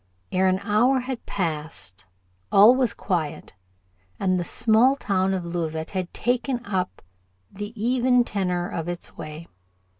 Ere 0.31 0.47
an 0.47 0.57
hour 0.63 1.01
had 1.01 1.27
passed 1.27 2.07
all 2.51 2.73
was 2.73 2.91
quiet, 2.91 3.53
and 4.19 4.39
the 4.39 4.43
small 4.43 4.95
town 4.95 5.31
of 5.31 5.45
Leauvite 5.45 5.91
had 5.91 6.11
taken 6.11 6.65
up 6.65 7.03
the 7.51 7.71
even 7.79 8.23
tenor 8.23 8.67
of 8.67 8.87
its 8.87 9.15
way. 9.15 9.47